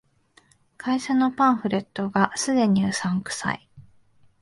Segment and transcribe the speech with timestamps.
[0.79, 3.69] 会社のパンフレットが既にうさんくさい